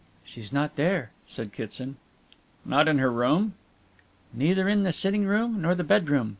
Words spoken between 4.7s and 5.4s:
the sitting